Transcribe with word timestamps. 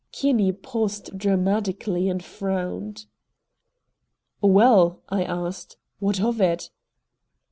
'"Kinney 0.11 0.51
paused 0.51 1.15
dramatically 1.15 2.09
and 2.09 2.23
frowned. 2.25 3.05
"Well," 4.41 5.03
I 5.09 5.23
asked, 5.23 5.77
"what 5.99 6.19
of 6.19 6.41
it?" 6.41 6.71